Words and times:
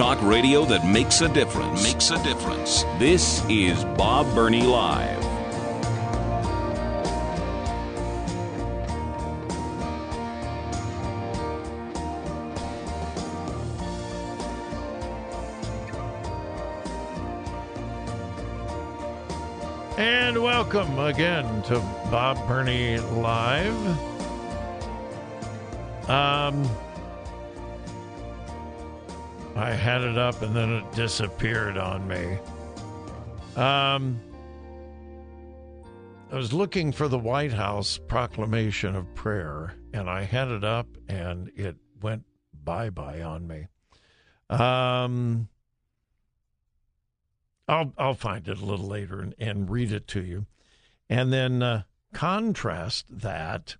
Talk 0.00 0.22
radio 0.22 0.64
that 0.64 0.86
makes 0.86 1.20
a 1.20 1.28
difference. 1.28 1.82
Makes 1.82 2.10
a 2.10 2.24
difference. 2.24 2.84
This 2.98 3.44
is 3.50 3.84
Bob 3.98 4.34
Burney 4.34 4.62
Live. 4.62 5.22
And 19.98 20.42
welcome 20.42 20.98
again 20.98 21.62
to 21.64 21.78
Bob 22.10 22.38
Burney 22.48 22.96
Live. 23.00 23.98
Um, 26.08 26.64
I 29.60 29.72
had 29.72 30.00
it 30.02 30.16
up 30.16 30.40
and 30.40 30.56
then 30.56 30.72
it 30.72 30.92
disappeared 30.92 31.76
on 31.76 32.08
me. 32.08 32.38
Um, 33.56 34.18
I 36.32 36.36
was 36.36 36.54
looking 36.54 36.92
for 36.92 37.08
the 37.08 37.18
White 37.18 37.52
House 37.52 38.00
proclamation 38.08 38.96
of 38.96 39.14
prayer, 39.14 39.74
and 39.92 40.08
I 40.08 40.22
had 40.22 40.48
it 40.48 40.64
up 40.64 40.86
and 41.08 41.50
it 41.56 41.76
went 42.00 42.24
bye 42.64 42.88
bye 42.88 43.20
on 43.20 43.46
me. 43.46 43.66
Um, 44.48 45.48
I'll 47.68 47.92
I'll 47.98 48.14
find 48.14 48.48
it 48.48 48.58
a 48.58 48.64
little 48.64 48.88
later 48.88 49.20
and, 49.20 49.34
and 49.38 49.68
read 49.68 49.92
it 49.92 50.08
to 50.08 50.22
you, 50.22 50.46
and 51.10 51.30
then 51.30 51.62
uh, 51.62 51.82
contrast 52.14 53.06
that 53.10 53.76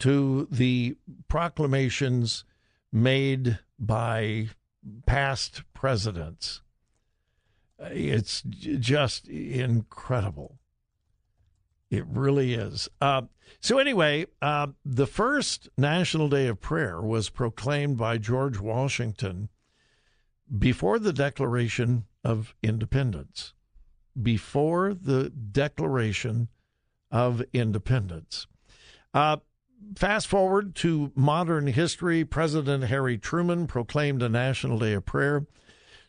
to 0.00 0.46
the 0.50 0.96
proclamations 1.26 2.44
made 2.92 3.60
by 3.78 4.50
past 5.06 5.62
presidents. 5.74 6.62
It's 7.78 8.42
just 8.42 9.28
incredible. 9.28 10.58
It 11.90 12.04
really 12.06 12.54
is. 12.54 12.88
Uh, 13.00 13.22
so, 13.60 13.78
anyway, 13.78 14.26
uh, 14.40 14.68
the 14.84 15.06
first 15.06 15.68
National 15.76 16.28
Day 16.28 16.46
of 16.46 16.60
Prayer 16.60 17.00
was 17.00 17.30
proclaimed 17.30 17.96
by 17.96 18.18
George 18.18 18.60
Washington 18.60 19.48
before 20.56 20.98
the 20.98 21.12
Declaration 21.12 22.04
of 22.22 22.54
Independence. 22.62 23.54
Before 24.20 24.94
the 24.94 25.30
Declaration 25.30 26.48
of 27.10 27.42
Independence. 27.52 28.46
Uh, 29.12 29.38
fast 29.96 30.26
forward 30.26 30.74
to 30.76 31.12
modern 31.14 31.66
history, 31.66 32.24
President 32.24 32.84
Harry 32.84 33.18
Truman 33.18 33.66
proclaimed 33.66 34.22
a 34.22 34.28
National 34.28 34.78
Day 34.78 34.94
of 34.94 35.04
Prayer 35.04 35.46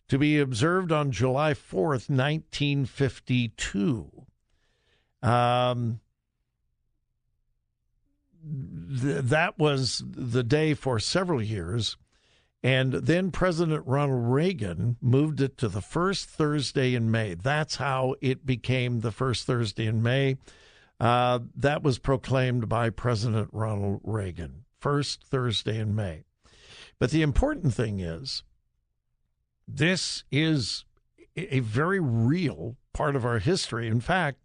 to 0.08 0.18
be 0.18 0.40
observed 0.40 0.92
on 0.92 1.12
July 1.12 1.54
4th, 1.54 2.10
1952. 2.10 4.26
Um, 5.24 6.00
th- 8.44 9.24
that 9.24 9.58
was 9.58 10.04
the 10.06 10.44
day 10.44 10.74
for 10.74 11.00
several 11.00 11.42
years. 11.42 11.98
And 12.64 12.94
then 12.94 13.32
President 13.32 13.88
Ronald 13.88 14.32
Reagan 14.32 14.98
moved 15.02 15.42
it 15.42 15.58
to 15.58 15.68
the 15.68 15.82
first 15.82 16.30
Thursday 16.30 16.94
in 16.94 17.10
May. 17.10 17.34
That's 17.34 17.78
how 17.78 18.16
it 18.22 18.46
became 18.46 19.00
the 19.00 19.12
first 19.12 19.48
Thursday 19.48 19.88
in 19.88 20.04
May. 20.04 20.38
Uh, 21.02 21.40
that 21.56 21.82
was 21.82 21.98
proclaimed 21.98 22.70
by 22.70 22.92
President 22.92 23.50
Ronald 23.52 24.02
Reagan, 24.04 24.66
first 24.80 25.24
Thursday 25.24 25.80
in 25.80 25.96
May. 25.96 26.26
But 27.00 27.10
the 27.10 27.24
important 27.24 27.74
thing 27.74 28.00
is, 28.00 28.44
this 29.68 30.24
is 30.32 30.86
a 31.36 31.60
very 31.62 32.00
real 32.00 32.78
part 32.94 33.16
of 33.16 33.26
our 33.26 33.40
history. 33.40 33.88
In 33.88 34.00
fact, 34.00 34.38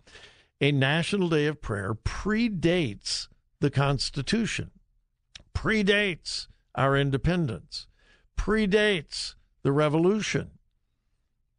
a 0.59 0.73
National 0.73 1.29
Day 1.29 1.45
of 1.45 1.61
Prayer 1.61 1.93
predates 1.93 3.29
the 3.61 3.71
Constitution, 3.71 4.71
predates 5.55 6.47
our 6.75 6.97
independence, 6.97 7.87
predates 8.39 9.35
the 9.63 9.73
Revolution, 9.73 10.53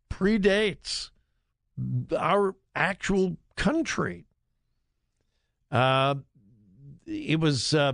predates 0.09 1.12
our 2.18 2.56
actual 2.75 3.38
country. 3.56 4.26
Uh, 5.72 6.16
it 7.05 7.39
was 7.39 7.73
uh, 7.73 7.94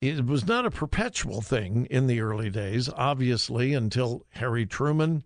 it 0.00 0.24
was 0.26 0.46
not 0.46 0.66
a 0.66 0.70
perpetual 0.70 1.40
thing 1.40 1.86
in 1.90 2.06
the 2.06 2.20
early 2.20 2.50
days, 2.50 2.88
obviously, 2.88 3.74
until 3.74 4.24
Harry 4.30 4.66
Truman, 4.66 5.24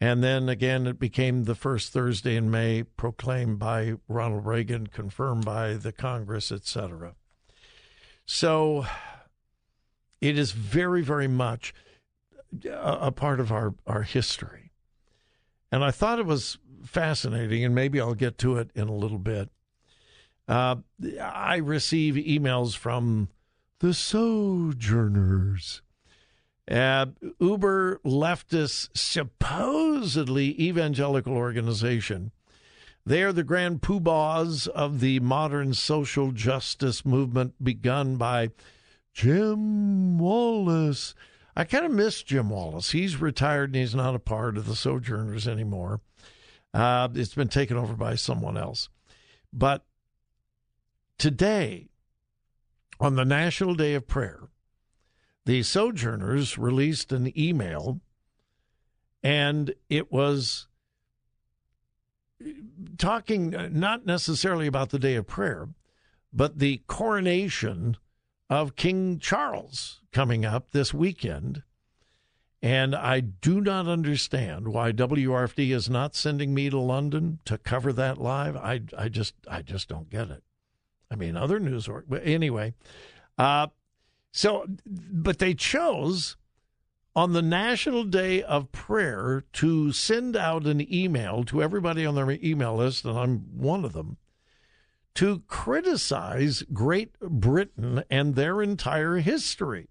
and 0.00 0.22
then 0.22 0.48
again 0.48 0.86
it 0.86 0.98
became 0.98 1.44
the 1.44 1.54
first 1.54 1.92
Thursday 1.92 2.36
in 2.36 2.50
May, 2.50 2.82
proclaimed 2.82 3.58
by 3.58 3.94
Ronald 4.08 4.46
Reagan, 4.46 4.88
confirmed 4.88 5.44
by 5.44 5.74
the 5.74 5.92
Congress, 5.92 6.52
etc. 6.52 7.14
So 8.26 8.86
it 10.20 10.38
is 10.38 10.52
very, 10.52 11.02
very 11.02 11.28
much 11.28 11.74
a, 12.66 12.98
a 13.02 13.12
part 13.12 13.40
of 13.40 13.50
our 13.52 13.74
our 13.86 14.02
history, 14.02 14.72
and 15.72 15.82
I 15.82 15.90
thought 15.90 16.18
it 16.18 16.26
was 16.26 16.58
fascinating, 16.84 17.64
and 17.64 17.74
maybe 17.74 18.00
I'll 18.00 18.14
get 18.14 18.36
to 18.38 18.58
it 18.58 18.70
in 18.74 18.88
a 18.88 18.94
little 18.94 19.18
bit. 19.18 19.50
Uh, 20.46 20.76
I 21.20 21.56
receive 21.56 22.14
emails 22.14 22.76
from 22.76 23.28
the 23.80 23.94
Sojourners, 23.94 25.82
uh, 26.70 27.06
uber 27.40 28.00
leftist, 28.04 28.90
supposedly 28.94 30.60
evangelical 30.60 31.34
organization. 31.34 32.30
They 33.06 33.22
are 33.22 33.32
the 33.32 33.44
grand 33.44 33.82
poobahs 33.82 34.66
of 34.68 35.00
the 35.00 35.20
modern 35.20 35.74
social 35.74 36.32
justice 36.32 37.04
movement 37.04 37.62
begun 37.62 38.16
by 38.16 38.50
Jim 39.12 40.18
Wallis. 40.18 41.14
I 41.56 41.64
kind 41.64 41.84
of 41.84 41.92
miss 41.92 42.22
Jim 42.22 42.48
Wallis. 42.48 42.90
He's 42.90 43.20
retired 43.20 43.70
and 43.70 43.76
he's 43.76 43.94
not 43.94 44.14
a 44.14 44.18
part 44.18 44.56
of 44.56 44.66
the 44.66 44.74
Sojourners 44.74 45.46
anymore. 45.46 46.00
Uh, 46.72 47.08
it's 47.14 47.34
been 47.34 47.48
taken 47.48 47.76
over 47.76 47.94
by 47.94 48.14
someone 48.14 48.56
else. 48.56 48.88
But 49.52 49.84
Today, 51.18 51.88
on 53.00 53.16
the 53.16 53.24
National 53.24 53.74
Day 53.74 53.94
of 53.94 54.06
Prayer, 54.06 54.48
the 55.46 55.62
Sojourners 55.62 56.58
released 56.58 57.12
an 57.12 57.38
email, 57.38 58.00
and 59.22 59.74
it 59.88 60.10
was 60.10 60.68
talking 62.98 63.54
uh, 63.54 63.68
not 63.70 64.06
necessarily 64.06 64.66
about 64.66 64.90
the 64.90 64.98
Day 64.98 65.14
of 65.14 65.26
Prayer, 65.26 65.68
but 66.32 66.58
the 66.58 66.82
coronation 66.86 67.96
of 68.50 68.76
King 68.76 69.18
Charles 69.18 70.00
coming 70.12 70.44
up 70.44 70.70
this 70.70 70.92
weekend. 70.92 71.62
And 72.62 72.94
I 72.94 73.20
do 73.20 73.60
not 73.60 73.86
understand 73.86 74.68
why 74.68 74.92
WRFD 74.92 75.74
is 75.74 75.90
not 75.90 76.14
sending 76.14 76.54
me 76.54 76.70
to 76.70 76.78
London 76.78 77.40
to 77.44 77.58
cover 77.58 77.92
that 77.92 78.18
live. 78.18 78.56
I, 78.56 78.80
I 78.96 79.08
just 79.08 79.34
I 79.50 79.60
just 79.60 79.88
don't 79.88 80.08
get 80.08 80.30
it. 80.30 80.42
I 81.10 81.16
mean, 81.16 81.36
other 81.36 81.60
news 81.60 81.88
or 81.88 82.04
but 82.08 82.26
anyway. 82.26 82.74
Uh, 83.38 83.68
so, 84.32 84.66
but 84.86 85.38
they 85.38 85.54
chose 85.54 86.36
on 87.16 87.32
the 87.32 87.42
National 87.42 88.04
Day 88.04 88.42
of 88.42 88.72
Prayer 88.72 89.44
to 89.54 89.92
send 89.92 90.36
out 90.36 90.66
an 90.66 90.92
email 90.92 91.44
to 91.44 91.62
everybody 91.62 92.04
on 92.04 92.16
their 92.16 92.30
email 92.30 92.76
list, 92.76 93.04
and 93.04 93.16
I'm 93.16 93.38
one 93.56 93.84
of 93.84 93.92
them, 93.92 94.16
to 95.14 95.42
criticize 95.46 96.64
Great 96.72 97.18
Britain 97.20 98.02
and 98.10 98.34
their 98.34 98.60
entire 98.60 99.18
history 99.18 99.88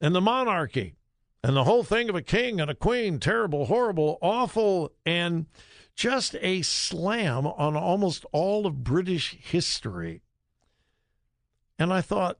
and 0.00 0.14
the 0.14 0.20
monarchy 0.20 0.96
and 1.42 1.56
the 1.56 1.64
whole 1.64 1.82
thing 1.82 2.08
of 2.08 2.14
a 2.14 2.22
king 2.22 2.60
and 2.60 2.70
a 2.70 2.74
queen 2.74 3.18
terrible, 3.18 3.66
horrible, 3.66 4.18
awful, 4.22 4.92
and 5.04 5.46
just 5.94 6.36
a 6.40 6.62
slam 6.62 7.46
on 7.46 7.76
almost 7.76 8.24
all 8.32 8.66
of 8.66 8.84
British 8.84 9.36
history. 9.40 10.22
And 11.78 11.92
I 11.92 12.00
thought, 12.00 12.38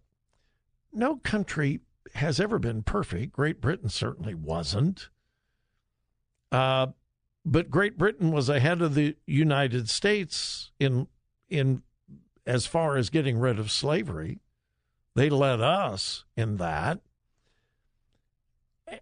no 0.93 1.17
country 1.17 1.81
has 2.15 2.39
ever 2.39 2.59
been 2.59 2.83
perfect. 2.83 3.33
Great 3.33 3.61
Britain 3.61 3.89
certainly 3.89 4.35
wasn't. 4.35 5.09
Uh, 6.51 6.89
but 7.45 7.71
Great 7.71 7.99
Britain 7.99 8.31
was 8.31 8.49
ahead 8.49 8.83
of 8.83 8.95
the 8.95 9.17
United 9.27 9.89
States 9.89 10.71
in 10.79 11.09
in 11.49 11.83
as 12.47 12.67
far 12.67 12.97
as 12.97 13.11
getting 13.11 13.39
rid 13.39 13.59
of 13.59 13.71
slavery. 13.71 14.41
They 15.15 15.29
led 15.29 15.61
us 15.61 16.25
in 16.37 16.57
that. 16.59 17.01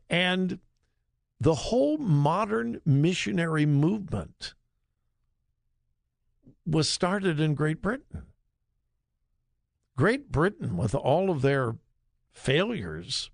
And 0.09 0.59
the 1.41 1.55
whole 1.55 1.99
modern 1.99 2.81
missionary 2.85 3.67
movement 3.67 4.55
was 6.67 6.89
started 6.89 7.41
in 7.41 7.55
Great 7.55 7.81
Britain. 7.81 8.27
Great 9.97 10.31
Britain, 10.31 10.77
with 10.77 10.95
all 10.95 11.31
of 11.31 11.43
their 11.43 11.77
failures 12.33 13.31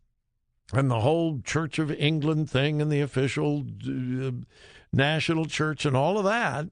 and 0.72 0.90
the 0.90 1.00
whole 1.00 1.40
Church 1.42 1.78
of 1.78 1.92
England 1.92 2.50
thing 2.50 2.80
and 2.80 2.90
the 2.90 3.00
official 3.00 3.64
uh, 3.86 4.30
national 4.92 5.46
church 5.46 5.84
and 5.84 5.96
all 5.96 6.18
of 6.18 6.24
that, 6.24 6.66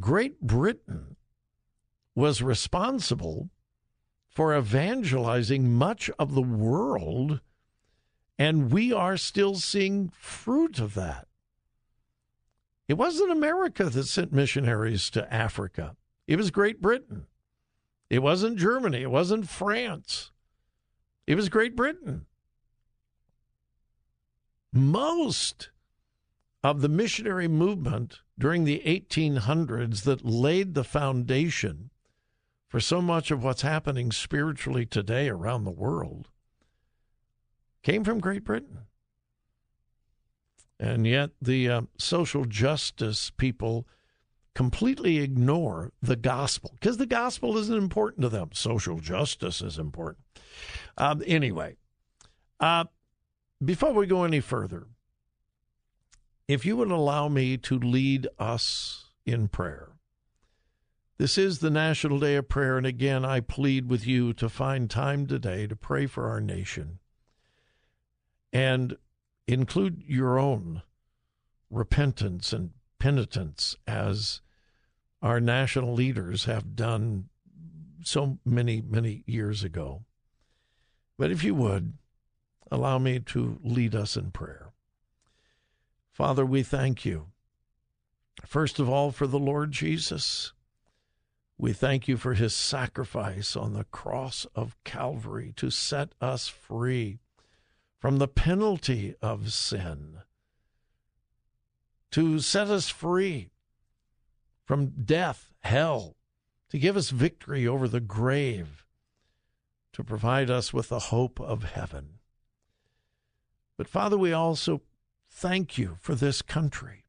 Great 0.00 0.40
Britain 0.40 1.16
was 2.14 2.40
responsible 2.40 3.50
for 4.28 4.56
evangelizing 4.56 5.72
much 5.72 6.10
of 6.18 6.34
the 6.34 6.42
world, 6.42 7.40
and 8.38 8.70
we 8.70 8.92
are 8.92 9.16
still 9.16 9.56
seeing 9.56 10.12
fruit 10.16 10.78
of 10.78 10.94
that. 10.94 11.26
It 12.86 12.94
wasn't 12.94 13.32
America 13.32 13.84
that 13.84 14.04
sent 14.04 14.32
missionaries 14.32 15.10
to 15.10 15.32
Africa, 15.32 15.96
it 16.26 16.36
was 16.36 16.50
Great 16.50 16.80
Britain. 16.80 17.26
It 18.10 18.22
wasn't 18.22 18.58
Germany, 18.58 19.02
it 19.02 19.10
wasn't 19.10 19.48
France, 19.48 20.30
it 21.26 21.34
was 21.34 21.50
Great 21.50 21.76
Britain. 21.76 22.24
Most 24.72 25.70
of 26.62 26.80
the 26.80 26.88
missionary 26.88 27.48
movement 27.48 28.20
during 28.38 28.64
the 28.64 28.82
1800s 28.86 30.04
that 30.04 30.24
laid 30.24 30.74
the 30.74 30.84
foundation 30.84 31.90
for 32.66 32.80
so 32.80 33.00
much 33.00 33.30
of 33.30 33.42
what's 33.42 33.62
happening 33.62 34.12
spiritually 34.12 34.84
today 34.86 35.28
around 35.28 35.64
the 35.64 35.70
world 35.70 36.28
came 37.88 38.04
from 38.04 38.20
Great 38.20 38.44
Britain. 38.44 38.80
And 40.78 41.06
yet 41.06 41.30
the 41.40 41.70
uh, 41.70 41.82
social 41.96 42.44
justice 42.44 43.30
people 43.30 43.86
completely 44.54 45.20
ignore 45.20 45.92
the 46.02 46.14
gospel 46.14 46.72
because 46.78 46.98
the 46.98 47.06
gospel 47.06 47.56
isn't 47.56 47.78
important 47.78 48.22
to 48.22 48.28
them. 48.28 48.50
Social 48.52 48.98
justice 48.98 49.62
is 49.62 49.78
important. 49.78 50.22
Um, 50.98 51.22
anyway, 51.26 51.76
uh, 52.60 52.84
before 53.64 53.94
we 53.94 54.06
go 54.06 54.24
any 54.24 54.40
further, 54.40 54.88
if 56.46 56.66
you 56.66 56.76
would 56.76 56.90
allow 56.90 57.28
me 57.28 57.56
to 57.56 57.78
lead 57.78 58.28
us 58.38 59.06
in 59.24 59.48
prayer. 59.48 59.92
This 61.16 61.38
is 61.38 61.60
the 61.60 61.70
National 61.70 62.20
Day 62.20 62.36
of 62.36 62.50
Prayer, 62.50 62.76
and 62.76 62.86
again, 62.86 63.24
I 63.24 63.40
plead 63.40 63.88
with 63.88 64.06
you 64.06 64.34
to 64.34 64.50
find 64.50 64.90
time 64.90 65.26
today 65.26 65.66
to 65.66 65.74
pray 65.74 66.06
for 66.06 66.28
our 66.28 66.40
nation 66.40 66.98
and 68.52 68.96
include 69.46 70.02
your 70.06 70.38
own 70.38 70.82
repentance 71.70 72.52
and 72.52 72.70
penitence 72.98 73.76
as 73.86 74.40
our 75.22 75.40
national 75.40 75.94
leaders 75.94 76.44
have 76.44 76.76
done 76.76 77.28
so 78.02 78.38
many, 78.44 78.80
many 78.80 79.24
years 79.26 79.64
ago. 79.64 80.04
But 81.18 81.30
if 81.30 81.42
you 81.42 81.54
would, 81.54 81.94
allow 82.70 82.98
me 82.98 83.18
to 83.20 83.58
lead 83.62 83.94
us 83.94 84.16
in 84.16 84.30
prayer. 84.30 84.72
Father, 86.12 86.44
we 86.46 86.62
thank 86.62 87.04
you. 87.04 87.26
First 88.46 88.78
of 88.78 88.88
all, 88.88 89.10
for 89.10 89.26
the 89.26 89.38
Lord 89.38 89.72
Jesus. 89.72 90.52
We 91.56 91.72
thank 91.72 92.06
you 92.06 92.16
for 92.16 92.34
his 92.34 92.54
sacrifice 92.54 93.56
on 93.56 93.72
the 93.72 93.84
cross 93.84 94.46
of 94.54 94.76
Calvary 94.84 95.52
to 95.56 95.70
set 95.70 96.10
us 96.20 96.46
free 96.46 97.18
from 97.98 98.18
the 98.18 98.28
penalty 98.28 99.14
of 99.20 99.52
sin, 99.52 100.18
to 102.10 102.38
set 102.40 102.68
us 102.68 102.88
free 102.88 103.50
from 104.64 105.04
death, 105.04 105.52
hell, 105.60 106.16
to 106.70 106.78
give 106.78 106.96
us 106.96 107.10
victory 107.10 107.66
over 107.66 107.88
the 107.88 108.00
grave, 108.00 108.84
to 109.92 110.04
provide 110.04 110.50
us 110.50 110.72
with 110.72 110.90
the 110.90 110.98
hope 110.98 111.40
of 111.40 111.64
heaven. 111.64 112.18
But 113.76 113.88
Father, 113.88 114.18
we 114.18 114.32
also 114.32 114.82
thank 115.28 115.78
you 115.78 115.96
for 116.00 116.14
this 116.14 116.42
country. 116.42 117.04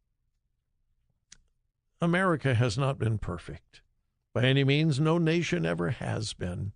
America 2.02 2.56
has 2.56 2.78
not 2.78 2.98
been 2.98 3.18
perfect. 3.18 3.82
By 4.34 4.44
any 4.44 4.64
means, 4.64 5.00
no 5.00 5.18
nation 5.18 5.66
ever 5.66 5.90
has 5.90 6.34
been. 6.34 6.72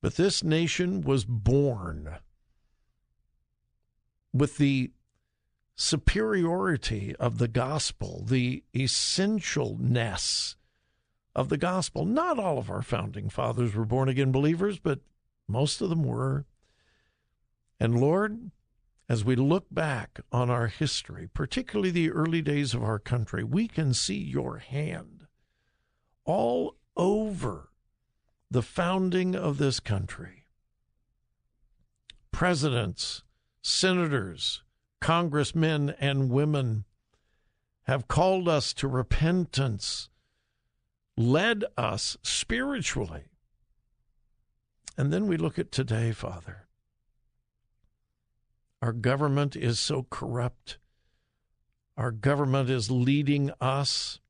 But 0.00 0.14
this 0.14 0.42
nation 0.42 1.02
was 1.02 1.24
born 1.24 2.16
with 4.32 4.56
the 4.58 4.90
superiority 5.76 7.16
of 7.16 7.38
the 7.38 7.48
gospel, 7.48 8.24
the 8.26 8.62
essentialness 8.74 10.56
of 11.34 11.48
the 11.48 11.56
gospel. 11.56 12.04
Not 12.04 12.38
all 12.38 12.58
of 12.58 12.70
our 12.70 12.82
founding 12.82 13.30
fathers 13.30 13.74
were 13.74 13.86
born 13.86 14.08
again 14.08 14.32
believers, 14.32 14.78
but 14.78 15.00
most 15.48 15.80
of 15.80 15.88
them 15.88 16.04
were. 16.04 16.44
And 17.78 17.98
Lord, 17.98 18.50
as 19.08 19.24
we 19.24 19.36
look 19.36 19.66
back 19.70 20.20
on 20.30 20.50
our 20.50 20.66
history, 20.66 21.28
particularly 21.32 21.90
the 21.90 22.10
early 22.10 22.42
days 22.42 22.74
of 22.74 22.82
our 22.82 22.98
country, 22.98 23.42
we 23.42 23.66
can 23.66 23.94
see 23.94 24.18
your 24.18 24.58
hand 24.58 25.26
all 26.24 26.76
over 26.96 27.70
the 28.50 28.62
founding 28.62 29.34
of 29.34 29.58
this 29.58 29.80
country. 29.80 30.44
Presidents, 32.32 33.22
senators, 33.62 34.62
congressmen, 35.00 35.94
and 36.00 36.30
women 36.30 36.84
have 37.84 38.08
called 38.08 38.48
us 38.48 38.72
to 38.74 38.88
repentance, 38.88 40.08
led 41.16 41.64
us 41.76 42.16
spiritually. 42.22 43.24
And 44.96 45.12
then 45.12 45.26
we 45.26 45.36
look 45.36 45.58
at 45.58 45.72
today, 45.72 46.12
Father. 46.12 46.66
Our 48.82 48.92
government 48.92 49.56
is 49.56 49.78
so 49.78 50.06
corrupt. 50.08 50.78
Our 51.96 52.10
government 52.10 52.70
is 52.70 52.90
leading 52.90 53.50
us 53.60 54.20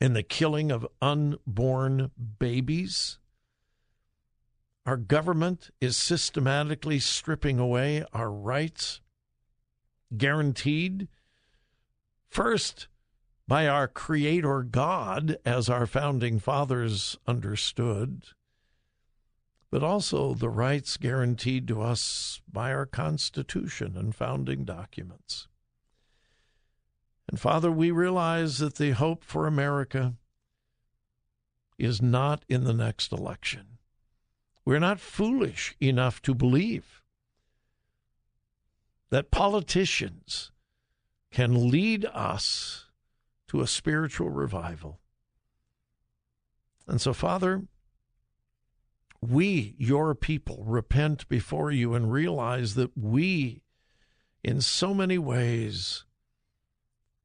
in 0.00 0.12
the 0.12 0.22
killing 0.22 0.70
of 0.70 0.86
unborn 1.02 2.10
babies. 2.38 3.18
Our 4.88 4.96
government 4.96 5.68
is 5.82 5.98
systematically 5.98 6.98
stripping 6.98 7.58
away 7.58 8.06
our 8.14 8.30
rights, 8.30 9.02
guaranteed 10.16 11.08
first 12.30 12.88
by 13.46 13.66
our 13.66 13.86
Creator 13.86 14.62
God, 14.62 15.36
as 15.44 15.68
our 15.68 15.86
founding 15.86 16.38
fathers 16.38 17.18
understood, 17.26 18.28
but 19.70 19.82
also 19.82 20.32
the 20.32 20.48
rights 20.48 20.96
guaranteed 20.96 21.68
to 21.68 21.82
us 21.82 22.40
by 22.50 22.72
our 22.72 22.86
Constitution 22.86 23.94
and 23.94 24.14
founding 24.14 24.64
documents. 24.64 25.48
And 27.28 27.38
Father, 27.38 27.70
we 27.70 27.90
realize 27.90 28.56
that 28.56 28.76
the 28.76 28.92
hope 28.92 29.22
for 29.22 29.46
America 29.46 30.14
is 31.76 32.00
not 32.00 32.42
in 32.48 32.64
the 32.64 32.72
next 32.72 33.12
election. 33.12 33.77
We're 34.68 34.80
not 34.80 35.00
foolish 35.00 35.74
enough 35.80 36.20
to 36.20 36.34
believe 36.34 37.02
that 39.08 39.30
politicians 39.30 40.52
can 41.30 41.70
lead 41.70 42.04
us 42.04 42.84
to 43.46 43.62
a 43.62 43.66
spiritual 43.66 44.28
revival. 44.28 45.00
And 46.86 47.00
so, 47.00 47.14
Father, 47.14 47.62
we, 49.22 49.74
your 49.78 50.14
people, 50.14 50.62
repent 50.66 51.26
before 51.30 51.70
you 51.70 51.94
and 51.94 52.12
realize 52.12 52.74
that 52.74 52.90
we, 52.94 53.62
in 54.44 54.60
so 54.60 54.92
many 54.92 55.16
ways, 55.16 56.04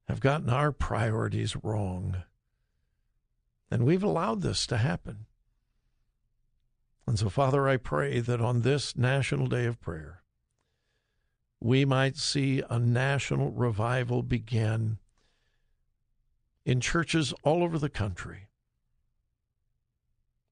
have 0.08 0.22
gotten 0.22 0.50
our 0.50 0.72
priorities 0.72 1.58
wrong. 1.62 2.24
And 3.70 3.84
we've 3.84 4.02
allowed 4.02 4.44
this 4.44 4.66
to 4.68 4.78
happen. 4.78 5.26
And 7.05 7.19
so, 7.19 7.29
Father, 7.29 7.67
I 7.67 7.77
pray 7.77 8.19
that 8.19 8.41
on 8.41 8.62
this 8.62 8.95
National 8.95 9.48
Day 9.48 9.65
of 9.65 9.81
Prayer, 9.81 10.24
we 11.60 11.86
might 11.86 12.17
see 12.17 12.62
a 12.69 12.79
national 12.79 13.51
revival 13.51 14.22
begin 14.22 15.00
in 16.65 16.79
churches 16.79 17.33
all 17.43 17.63
over 17.63 17.77
the 17.77 17.89
country. 17.89 18.48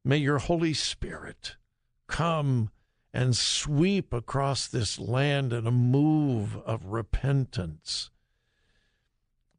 May 0.03 0.17
your 0.17 0.39
Holy 0.39 0.74
Spirit 0.74 1.55
come 2.08 2.72
and 3.13 3.36
sweep 3.36 4.13
across 4.13 4.67
this 4.67 5.00
land 5.00 5.53
in 5.53 5.67
a 5.67 5.72
move 5.72 6.58
of 6.65 6.86
repentance. 6.86 8.10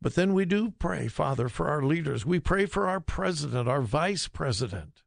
But 0.01 0.15
then 0.15 0.35
we 0.35 0.45
do 0.45 0.73
pray, 0.79 1.07
Father, 1.07 1.49
for 1.49 1.69
our 1.69 1.83
leaders. 1.83 2.27
We 2.27 2.41
pray 2.41 2.67
for 2.67 2.89
our 2.89 3.01
president, 3.01 3.69
our 3.69 3.83
vice 3.83 4.27
president, 4.27 5.02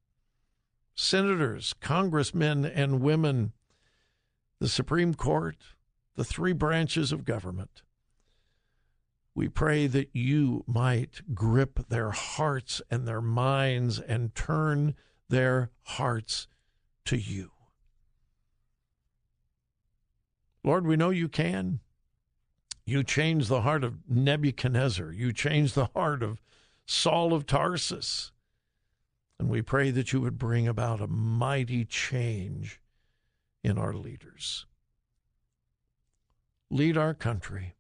senators, 0.95 1.73
congressmen 1.81 2.65
and 2.65 3.01
women, 3.01 3.51
the 4.59 4.69
Supreme 4.69 5.13
Court, 5.13 5.57
the 6.15 6.23
three 6.23 6.53
branches 6.53 7.11
of 7.11 7.25
government. 7.25 7.83
We 9.35 9.49
pray 9.49 9.87
that 9.87 10.09
you 10.13 10.63
might 10.65 11.35
grip 11.35 11.89
their 11.89 12.11
hearts 12.11 12.81
and 12.89 13.05
their 13.05 13.21
minds 13.21 13.99
and 13.99 14.33
turn 14.33 14.95
their 15.27 15.71
hearts 15.83 16.47
to 17.03 17.17
you. 17.17 17.51
Lord, 20.63 20.87
we 20.87 20.95
know 20.95 21.09
you 21.09 21.27
can. 21.27 21.81
You 22.85 23.03
changed 23.03 23.49
the 23.49 23.61
heart 23.61 23.83
of 23.83 23.97
Nebuchadnezzar. 24.07 25.11
You 25.11 25.33
changed 25.33 25.75
the 25.75 25.89
heart 25.93 26.23
of 26.23 26.41
Saul 26.85 27.33
of 27.33 27.45
Tarsus. 27.45 28.31
And 29.39 29.49
we 29.49 29.61
pray 29.61 29.91
that 29.91 30.13
you 30.13 30.21
would 30.21 30.37
bring 30.37 30.67
about 30.67 31.01
a 31.01 31.07
mighty 31.07 31.85
change 31.85 32.81
in 33.63 33.77
our 33.77 33.93
leaders. 33.93 34.65
Lead 36.69 36.97
our 36.97 37.13
country. 37.13 37.75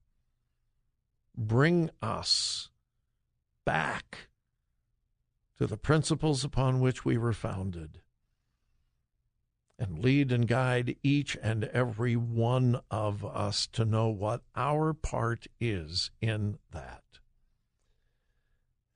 Bring 1.37 1.89
us 2.01 2.69
back 3.65 4.29
to 5.57 5.67
the 5.67 5.77
principles 5.77 6.43
upon 6.43 6.81
which 6.81 7.05
we 7.05 7.17
were 7.17 7.33
founded. 7.33 8.01
And 9.77 9.99
lead 9.99 10.31
and 10.31 10.47
guide 10.47 10.95
each 11.03 11.37
and 11.41 11.65
every 11.65 12.15
one 12.15 12.79
of 12.89 13.25
us 13.25 13.67
to 13.73 13.83
know 13.83 14.07
what 14.07 14.41
our 14.55 14.93
part 14.93 15.47
is 15.59 16.11
in 16.21 16.57
that. 16.71 17.03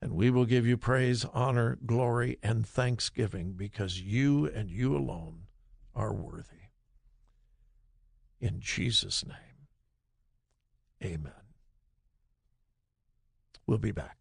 And 0.02 0.12
we 0.12 0.30
will 0.30 0.46
give 0.46 0.66
you 0.66 0.76
praise, 0.76 1.26
honor, 1.26 1.78
glory, 1.84 2.38
and 2.42 2.66
thanksgiving 2.66 3.52
because 3.52 4.00
you 4.00 4.46
and 4.46 4.70
you 4.70 4.96
alone 4.96 5.42
are 5.94 6.14
worthy. 6.14 6.56
In 8.40 8.60
Jesus' 8.60 9.24
name, 9.26 9.68
amen. 11.02 11.32
We'll 13.66 13.78
be 13.78 13.92
back. 13.92 14.19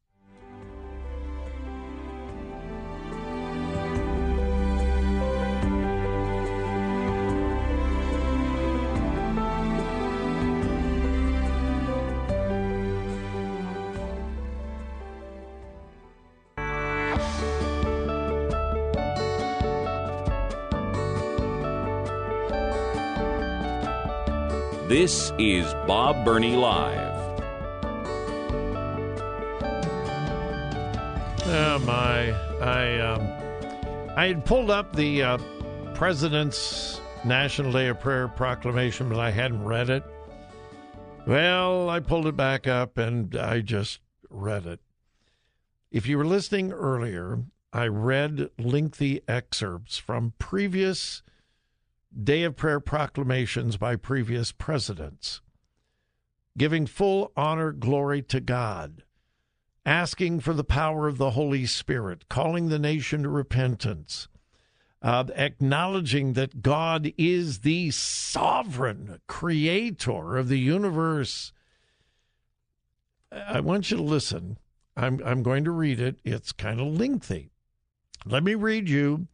This 24.89 25.31
is 25.37 25.71
Bob 25.85 26.25
Burney 26.25 26.55
Live. 26.55 27.43
Oh 31.45 31.79
my! 31.85 32.31
I 32.59 32.99
um, 32.99 34.13
I 34.17 34.25
had 34.25 34.43
pulled 34.45 34.71
up 34.71 34.95
the 34.95 35.21
uh, 35.21 35.37
president's 35.93 37.01
National 37.23 37.71
Day 37.71 37.89
of 37.89 37.99
Prayer 37.99 38.27
proclamation, 38.27 39.09
but 39.09 39.19
I 39.19 39.29
hadn't 39.29 39.63
read 39.63 39.91
it. 39.91 40.03
Well, 41.27 41.87
I 41.87 41.99
pulled 41.99 42.25
it 42.25 42.35
back 42.35 42.65
up 42.65 42.97
and 42.97 43.35
I 43.35 43.61
just 43.61 43.99
read 44.27 44.65
it. 44.65 44.79
If 45.91 46.07
you 46.07 46.17
were 46.17 46.25
listening 46.25 46.71
earlier, 46.71 47.43
I 47.71 47.85
read 47.85 48.49
lengthy 48.57 49.21
excerpts 49.27 49.99
from 49.99 50.33
previous 50.39 51.21
Day 52.11 52.43
of 52.43 52.55
Prayer 52.55 52.79
proclamations 52.79 53.77
by 53.77 53.95
previous 53.95 54.51
presidents, 54.51 55.41
giving 56.57 56.87
full 56.87 57.31
honor, 57.37 57.71
glory 57.71 58.21
to 58.23 58.39
God, 58.39 59.03
asking 59.85 60.39
for 60.39 60.53
the 60.53 60.63
power 60.63 61.07
of 61.07 61.17
the 61.17 61.31
Holy 61.31 61.65
Spirit, 61.65 62.27
calling 62.27 62.69
the 62.69 62.79
nation 62.79 63.23
to 63.23 63.29
repentance, 63.29 64.27
uh, 65.01 65.25
acknowledging 65.35 66.33
that 66.33 66.61
God 66.61 67.13
is 67.17 67.59
the 67.59 67.91
sovereign 67.91 69.21
creator 69.27 70.35
of 70.35 70.49
the 70.49 70.59
universe. 70.59 71.53
I 73.31 73.59
want 73.59 73.91
you 73.91 73.97
to 73.97 74.03
listen. 74.03 74.57
I'm, 74.97 75.21
I'm 75.23 75.43
going 75.43 75.63
to 75.63 75.71
read 75.71 75.99
it. 75.99 76.19
It's 76.25 76.51
kind 76.51 76.81
of 76.81 76.87
lengthy. 76.87 77.51
Let 78.25 78.43
me 78.43 78.55
read 78.55 78.89
you 78.89 79.27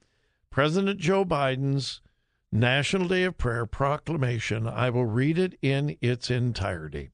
President 0.51 1.00
Joe 1.00 1.25
Biden's 1.25 2.01
National 2.55 3.09
Day 3.09 3.24
of 3.25 3.38
Prayer 3.38 3.65
proclamation. 3.65 4.65
I 4.65 4.89
will 4.89 5.05
read 5.05 5.38
it 5.38 5.59
in 5.62 5.97
its 6.00 6.31
entirety. 6.31 7.09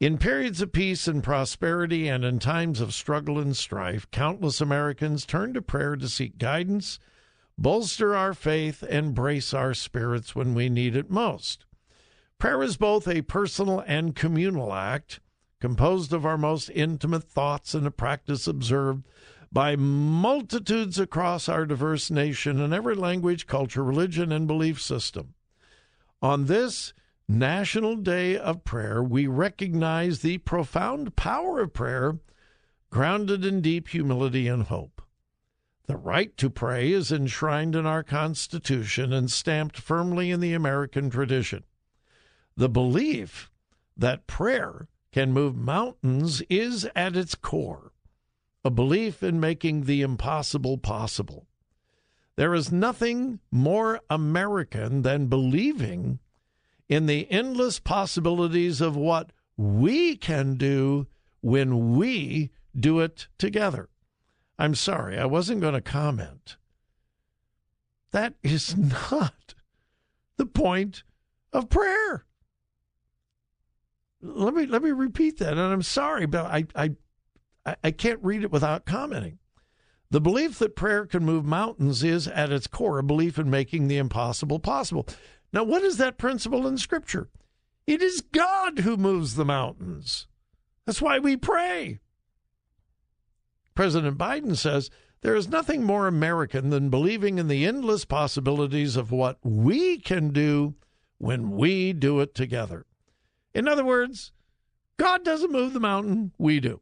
In 0.00 0.18
periods 0.18 0.60
of 0.60 0.72
peace 0.72 1.06
and 1.06 1.22
prosperity 1.22 2.08
and 2.08 2.24
in 2.24 2.40
times 2.40 2.80
of 2.80 2.92
struggle 2.92 3.38
and 3.38 3.56
strife, 3.56 4.10
countless 4.10 4.60
Americans 4.60 5.24
turn 5.24 5.54
to 5.54 5.62
prayer 5.62 5.94
to 5.94 6.08
seek 6.08 6.36
guidance, 6.36 6.98
bolster 7.56 8.16
our 8.16 8.34
faith, 8.34 8.82
and 8.82 9.14
brace 9.14 9.54
our 9.54 9.72
spirits 9.72 10.34
when 10.34 10.52
we 10.52 10.68
need 10.68 10.96
it 10.96 11.10
most. 11.10 11.64
Prayer 12.40 12.60
is 12.60 12.76
both 12.76 13.06
a 13.06 13.22
personal 13.22 13.84
and 13.86 14.16
communal 14.16 14.74
act, 14.74 15.20
composed 15.60 16.12
of 16.12 16.26
our 16.26 16.36
most 16.36 16.70
intimate 16.70 17.22
thoughts 17.22 17.72
and 17.72 17.86
a 17.86 17.90
practice 17.92 18.48
observed 18.48 19.06
by 19.54 19.76
multitudes 19.76 20.98
across 20.98 21.48
our 21.48 21.64
diverse 21.64 22.10
nation 22.10 22.58
in 22.58 22.72
every 22.72 22.96
language, 22.96 23.46
culture, 23.46 23.84
religion, 23.84 24.32
and 24.32 24.48
belief 24.48 24.82
system. 24.82 25.32
On 26.20 26.46
this 26.46 26.92
National 27.28 27.94
Day 27.94 28.36
of 28.36 28.64
Prayer, 28.64 29.00
we 29.00 29.28
recognize 29.28 30.20
the 30.20 30.38
profound 30.38 31.14
power 31.14 31.60
of 31.60 31.72
prayer 31.72 32.18
grounded 32.90 33.44
in 33.44 33.60
deep 33.60 33.88
humility 33.88 34.48
and 34.48 34.64
hope. 34.64 35.00
The 35.86 35.96
right 35.96 36.36
to 36.38 36.50
pray 36.50 36.90
is 36.90 37.12
enshrined 37.12 37.76
in 37.76 37.86
our 37.86 38.02
Constitution 38.02 39.12
and 39.12 39.30
stamped 39.30 39.78
firmly 39.78 40.32
in 40.32 40.40
the 40.40 40.52
American 40.52 41.10
tradition. 41.10 41.62
The 42.56 42.68
belief 42.68 43.52
that 43.96 44.26
prayer 44.26 44.88
can 45.12 45.32
move 45.32 45.54
mountains 45.54 46.42
is 46.50 46.88
at 46.96 47.16
its 47.16 47.36
core 47.36 47.92
a 48.64 48.70
belief 48.70 49.22
in 49.22 49.38
making 49.38 49.84
the 49.84 50.00
impossible 50.00 50.78
possible. 50.78 51.46
There 52.36 52.54
is 52.54 52.72
nothing 52.72 53.40
more 53.50 54.00
American 54.08 55.02
than 55.02 55.26
believing 55.26 56.18
in 56.88 57.06
the 57.06 57.30
endless 57.30 57.78
possibilities 57.78 58.80
of 58.80 58.96
what 58.96 59.30
we 59.56 60.16
can 60.16 60.54
do 60.54 61.06
when 61.40 61.96
we 61.96 62.50
do 62.78 63.00
it 63.00 63.28
together. 63.38 63.88
I'm 64.58 64.74
sorry, 64.74 65.18
I 65.18 65.26
wasn't 65.26 65.60
going 65.60 65.74
to 65.74 65.80
comment. 65.80 66.56
That 68.12 68.34
is 68.42 68.76
not 68.76 69.54
the 70.36 70.46
point 70.46 71.04
of 71.52 71.68
prayer. 71.68 72.24
Let 74.20 74.54
me 74.54 74.64
let 74.64 74.82
me 74.82 74.90
repeat 74.90 75.38
that, 75.38 75.52
and 75.52 75.60
I'm 75.60 75.82
sorry, 75.82 76.24
but 76.24 76.46
I, 76.46 76.64
I 76.74 76.92
I, 77.64 77.76
I 77.84 77.90
can't 77.90 78.22
read 78.22 78.42
it 78.42 78.52
without 78.52 78.86
commenting. 78.86 79.38
The 80.10 80.20
belief 80.20 80.58
that 80.58 80.76
prayer 80.76 81.06
can 81.06 81.24
move 81.24 81.44
mountains 81.44 82.04
is, 82.04 82.28
at 82.28 82.52
its 82.52 82.66
core, 82.66 82.98
a 82.98 83.02
belief 83.02 83.38
in 83.38 83.50
making 83.50 83.88
the 83.88 83.96
impossible 83.96 84.60
possible. 84.60 85.06
Now, 85.52 85.64
what 85.64 85.82
is 85.82 85.96
that 85.96 86.18
principle 86.18 86.66
in 86.66 86.78
Scripture? 86.78 87.30
It 87.86 88.00
is 88.00 88.20
God 88.20 88.80
who 88.80 88.96
moves 88.96 89.34
the 89.34 89.44
mountains. 89.44 90.26
That's 90.86 91.02
why 91.02 91.18
we 91.18 91.36
pray. 91.36 92.00
President 93.74 94.16
Biden 94.16 94.56
says 94.56 94.90
there 95.22 95.34
is 95.34 95.48
nothing 95.48 95.82
more 95.82 96.06
American 96.06 96.70
than 96.70 96.90
believing 96.90 97.38
in 97.38 97.48
the 97.48 97.66
endless 97.66 98.04
possibilities 98.04 98.96
of 98.96 99.10
what 99.10 99.38
we 99.42 99.98
can 99.98 100.30
do 100.30 100.74
when 101.18 101.52
we 101.52 101.92
do 101.92 102.20
it 102.20 102.34
together. 102.34 102.86
In 103.54 103.66
other 103.66 103.84
words, 103.84 104.32
God 104.96 105.24
doesn't 105.24 105.52
move 105.52 105.72
the 105.72 105.80
mountain, 105.80 106.32
we 106.38 106.60
do. 106.60 106.80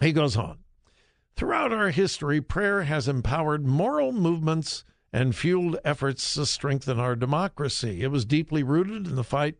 He 0.00 0.12
goes 0.12 0.36
on. 0.36 0.58
Throughout 1.36 1.72
our 1.72 1.90
history, 1.90 2.40
prayer 2.40 2.82
has 2.82 3.08
empowered 3.08 3.66
moral 3.66 4.12
movements 4.12 4.84
and 5.12 5.34
fueled 5.34 5.78
efforts 5.84 6.34
to 6.34 6.46
strengthen 6.46 6.98
our 6.98 7.16
democracy. 7.16 8.02
It 8.02 8.10
was 8.10 8.24
deeply 8.24 8.62
rooted 8.62 9.06
in 9.06 9.16
the 9.16 9.24
fight 9.24 9.56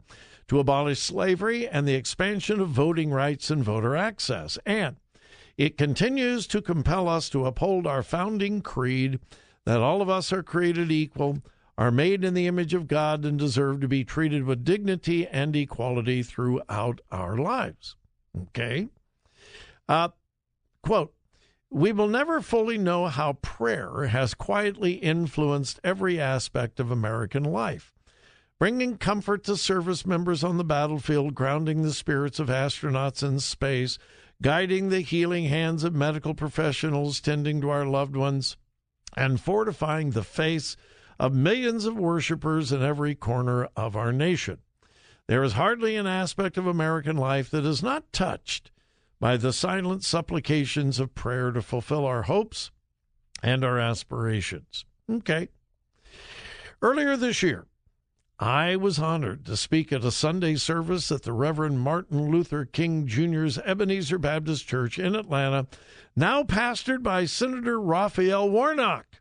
to 0.48 0.58
abolish 0.58 1.00
slavery 1.00 1.68
and 1.68 1.86
the 1.86 1.94
expansion 1.94 2.60
of 2.60 2.68
voting 2.68 3.10
rights 3.10 3.50
and 3.50 3.62
voter 3.62 3.96
access. 3.96 4.58
And 4.66 4.96
it 5.56 5.78
continues 5.78 6.46
to 6.48 6.62
compel 6.62 7.08
us 7.08 7.28
to 7.30 7.46
uphold 7.46 7.86
our 7.86 8.02
founding 8.02 8.62
creed 8.62 9.20
that 9.64 9.80
all 9.80 10.00
of 10.00 10.08
us 10.08 10.32
are 10.32 10.42
created 10.42 10.90
equal, 10.90 11.42
are 11.76 11.90
made 11.90 12.24
in 12.24 12.34
the 12.34 12.46
image 12.46 12.74
of 12.74 12.88
God, 12.88 13.24
and 13.24 13.38
deserve 13.38 13.80
to 13.80 13.88
be 13.88 14.04
treated 14.04 14.44
with 14.44 14.64
dignity 14.64 15.26
and 15.26 15.54
equality 15.54 16.22
throughout 16.22 17.00
our 17.10 17.36
lives. 17.36 17.96
Okay? 18.36 18.88
Uh, 19.88 20.08
quote, 20.82 21.14
we 21.70 21.92
will 21.92 22.08
never 22.08 22.40
fully 22.40 22.76
know 22.76 23.06
how 23.06 23.34
prayer 23.34 24.06
has 24.06 24.34
quietly 24.34 24.94
influenced 24.94 25.78
every 25.84 26.20
aspect 26.20 26.80
of 26.80 26.90
American 26.90 27.44
life, 27.44 27.94
bringing 28.58 28.98
comfort 28.98 29.44
to 29.44 29.56
service 29.56 30.04
members 30.04 30.42
on 30.42 30.56
the 30.56 30.64
battlefield, 30.64 31.34
grounding 31.34 31.82
the 31.82 31.92
spirits 31.92 32.40
of 32.40 32.48
astronauts 32.48 33.22
in 33.22 33.38
space, 33.38 33.98
guiding 34.42 34.88
the 34.88 35.00
healing 35.00 35.44
hands 35.44 35.84
of 35.84 35.94
medical 35.94 36.34
professionals 36.34 37.20
tending 37.20 37.60
to 37.60 37.70
our 37.70 37.86
loved 37.86 38.16
ones, 38.16 38.56
and 39.16 39.40
fortifying 39.40 40.10
the 40.10 40.24
faith 40.24 40.74
of 41.20 41.32
millions 41.32 41.84
of 41.84 41.96
worshipers 41.96 42.72
in 42.72 42.82
every 42.82 43.14
corner 43.14 43.68
of 43.76 43.94
our 43.94 44.12
nation. 44.12 44.58
There 45.28 45.44
is 45.44 45.52
hardly 45.52 45.94
an 45.94 46.08
aspect 46.08 46.58
of 46.58 46.66
American 46.66 47.16
life 47.16 47.48
that 47.50 47.64
is 47.64 47.82
not 47.82 48.12
touched 48.12 48.72
by 49.20 49.36
the 49.36 49.52
silent 49.52 50.02
supplications 50.02 50.98
of 50.98 51.14
prayer 51.14 51.52
to 51.52 51.62
fulfill 51.62 52.06
our 52.06 52.22
hopes 52.22 52.70
and 53.42 53.64
our 53.64 53.78
aspirations. 53.78 54.84
Okay. 55.10 55.48
Earlier 56.82 57.16
this 57.16 57.42
year, 57.42 57.66
I 58.38 58.76
was 58.76 58.98
honored 58.98 59.44
to 59.46 59.56
speak 59.56 59.92
at 59.92 60.02
a 60.02 60.10
Sunday 60.10 60.56
service 60.56 61.12
at 61.12 61.24
the 61.24 61.34
Reverend 61.34 61.80
Martin 61.80 62.30
Luther 62.30 62.64
King 62.64 63.06
Jr.'s 63.06 63.58
Ebenezer 63.58 64.18
Baptist 64.18 64.66
Church 64.66 64.98
in 64.98 65.14
Atlanta, 65.14 65.66
now 66.16 66.42
pastored 66.42 67.02
by 67.02 67.26
Senator 67.26 67.78
Raphael 67.78 68.48
Warnock. 68.48 69.20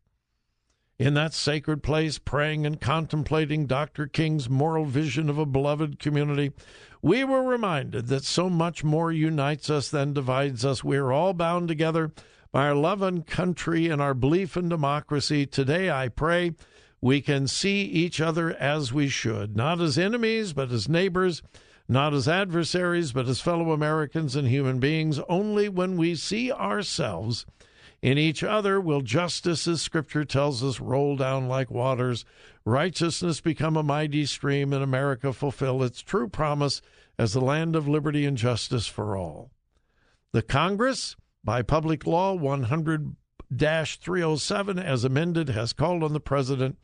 In 1.00 1.14
that 1.14 1.34
sacred 1.34 1.82
place, 1.82 2.20
praying 2.20 2.66
and 2.66 2.82
contemplating 2.82 3.68
Dr. 3.68 4.06
King's 4.06 4.50
moral 4.50 4.84
vision 4.84 5.30
of 5.30 5.38
a 5.38 5.46
beloved 5.46 5.98
community, 5.98 6.52
we 7.02 7.24
were 7.24 7.42
reminded 7.42 8.08
that 8.08 8.26
so 8.26 8.50
much 8.50 8.84
more 8.84 9.10
unites 9.10 9.70
us 9.70 9.90
than 9.90 10.12
divides 10.12 10.66
us. 10.66 10.84
We 10.84 10.98
are 10.98 11.14
all 11.14 11.32
bound 11.32 11.70
together 11.70 12.12
by 12.52 12.68
our 12.68 12.76
love 12.76 13.02
and 13.02 13.26
country 13.26 13.88
and 13.88 14.02
our 14.02 14.14
belief 14.14 14.58
in 14.58 14.68
democracy. 14.68 15.46
Today, 15.46 15.90
I 15.90 16.10
pray 16.10 16.56
we 17.00 17.22
can 17.22 17.48
see 17.48 17.84
each 17.84 18.20
other 18.20 18.54
as 18.58 18.92
we 18.92 19.08
should, 19.08 19.56
not 19.56 19.80
as 19.80 19.98
enemies, 19.98 20.52
but 20.52 20.70
as 20.70 20.90
neighbors, 20.90 21.42
not 21.88 22.14
as 22.14 22.28
adversaries, 22.28 23.14
but 23.14 23.30
as 23.30 23.40
fellow 23.40 23.72
Americans 23.72 24.36
and 24.36 24.50
human 24.50 24.82
beings. 24.82 25.18
Only 25.30 25.70
when 25.70 25.96
we 25.96 26.16
see 26.16 26.52
ourselves 26.52 27.46
in 28.02 28.18
each 28.18 28.44
other 28.44 28.80
will 28.80 29.02
justice, 29.02 29.68
as 29.68 29.82
Scripture 29.82 30.24
tells 30.24 30.64
us, 30.64 30.80
roll 30.80 31.18
down 31.18 31.48
like 31.48 31.70
waters, 31.70 32.24
righteousness 32.64 33.42
become 33.42 33.76
a 33.76 33.84
mighty 33.84 34.26
stream, 34.26 34.72
and 34.72 34.84
America 34.84 35.34
fulfill 35.34 35.84
its 35.84 36.02
true 36.02 36.30
promise 36.30 36.82
as 37.18 37.34
the 37.34 37.42
land 37.42 37.76
of 37.76 37.88
liberty 37.88 38.26
and 38.26 38.38
justice 38.38 38.88
for 38.88 39.18
all. 39.18 39.52
The 40.32 40.42
Congress, 40.42 41.18
by 41.44 41.62
Public 41.62 42.06
Law 42.06 42.34
100 42.34 43.16
307, 43.58 44.80
as 44.80 45.04
amended, 45.04 45.50
has 45.50 45.74
called 45.74 46.04
on 46.04 46.14
the 46.14 46.20
President 46.20 46.78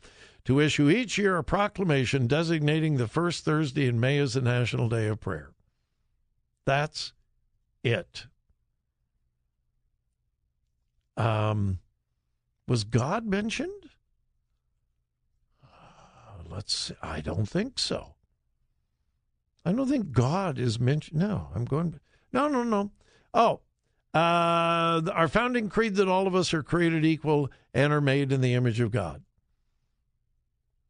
to 0.44 0.60
issue 0.60 0.90
each 0.90 1.16
year 1.16 1.36
a 1.36 1.44
proclamation 1.44 2.26
designating 2.26 2.96
the 2.96 3.08
first 3.08 3.44
Thursday 3.44 3.86
in 3.86 3.98
May 4.00 4.18
as 4.18 4.34
the 4.34 4.40
National 4.40 4.88
Day 4.88 5.06
of 5.06 5.20
Prayer. 5.20 5.52
That's 6.64 7.12
it. 7.82 8.26
Um, 11.16 11.78
was 12.68 12.84
God 12.84 13.26
mentioned? 13.26 13.90
Uh, 15.62 16.42
let's. 16.48 16.74
See. 16.74 16.94
I 17.02 17.20
don't 17.20 17.48
think 17.48 17.78
so. 17.78 18.14
I 19.64 19.72
don't 19.72 19.88
think 19.88 20.12
God 20.12 20.58
is 20.58 20.78
mentioned. 20.78 21.20
No, 21.20 21.48
I'm 21.54 21.64
going. 21.64 21.98
No, 22.32 22.48
no, 22.48 22.62
no. 22.62 22.90
Oh, 23.34 23.60
uh, 24.14 25.02
our 25.12 25.28
founding 25.28 25.68
creed 25.68 25.96
that 25.96 26.08
all 26.08 26.26
of 26.26 26.34
us 26.34 26.54
are 26.54 26.62
created 26.62 27.04
equal 27.04 27.50
and 27.74 27.92
are 27.92 28.00
made 28.00 28.32
in 28.32 28.40
the 28.40 28.54
image 28.54 28.80
of 28.80 28.90
God. 28.90 29.22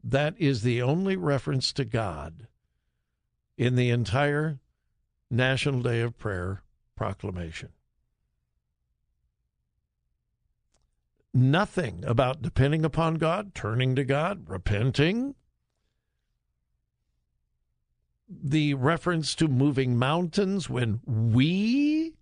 That 0.05 0.35
is 0.39 0.63
the 0.63 0.81
only 0.81 1.17
reference 1.17 1.73
to 1.73 1.85
God 1.85 2.47
in 3.59 3.75
the 3.75 3.91
entire 3.91 4.61
National 5.29 5.83
Day 5.83 6.03
of 6.03 6.17
Prayer 6.19 6.63
proclamation. 6.95 7.71
Nothing 11.37 12.03
about 12.07 12.41
depending 12.41 12.83
upon 12.83 13.17
God, 13.17 13.55
turning 13.55 13.95
to 13.97 14.05
God, 14.05 14.49
repenting. 14.49 15.35
The 18.27 18.73
reference 18.73 19.35
to 19.35 19.47
moving 19.47 19.99
mountains 19.99 20.71
when 20.71 21.03
we 21.05 22.15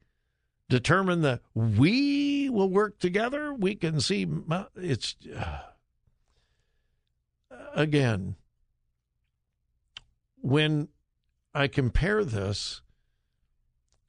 determine 0.68 1.20
that 1.20 1.42
we 1.55 2.50
will 2.50 2.68
work 2.68 2.98
together, 2.98 3.55
we 3.55 3.77
can 3.77 4.00
see 4.00 4.27
it's 4.74 5.14
uh, 5.33 5.59
again 7.72 8.35
when 10.40 10.88
I 11.55 11.68
compare 11.68 12.24
this 12.24 12.83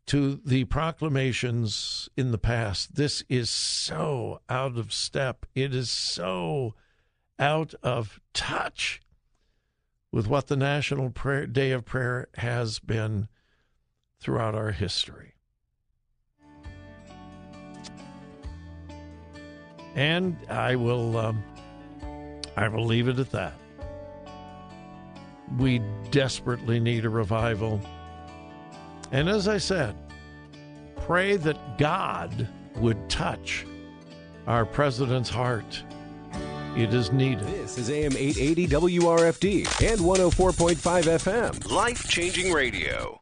to 0.07 0.39
the 0.45 0.65
proclamations 0.65 2.09
in 2.15 2.31
the 2.31 2.37
past, 2.37 2.95
this 2.95 3.23
is 3.27 3.49
so 3.49 4.39
out 4.49 4.77
of 4.77 4.93
step. 4.93 5.45
It 5.55 5.73
is 5.73 5.89
so 5.89 6.75
out 7.39 7.73
of 7.81 8.19
touch 8.33 9.01
with 10.11 10.27
what 10.27 10.47
the 10.47 10.55
National 10.55 11.09
prayer, 11.09 11.47
Day 11.47 11.71
of 11.71 11.85
Prayer 11.85 12.27
has 12.35 12.79
been 12.79 13.27
throughout 14.19 14.55
our 14.55 14.71
history. 14.71 15.33
And 19.95 20.37
I 20.49 20.75
will, 20.75 21.17
um, 21.17 21.43
I 22.55 22.67
will 22.67 22.85
leave 22.85 23.07
it 23.07 23.17
at 23.17 23.31
that. 23.31 23.53
We 25.57 25.81
desperately 26.11 26.79
need 26.79 27.05
a 27.05 27.09
revival 27.09 27.81
and 29.11 29.29
as 29.29 29.47
I 29.47 29.57
said, 29.57 29.95
pray 31.05 31.37
that 31.37 31.77
God 31.77 32.47
would 32.77 33.09
touch 33.09 33.65
our 34.47 34.65
president's 34.65 35.29
heart. 35.29 35.83
It 36.75 36.93
is 36.93 37.11
needed. 37.11 37.47
This 37.47 37.77
is 37.77 37.89
AM 37.89 38.17
880 38.17 38.67
WRFD 38.67 39.91
and 39.91 40.01
104.5 40.01 40.75
FM. 40.75 41.71
Life 41.71 42.07
changing 42.09 42.51
radio. 42.51 43.21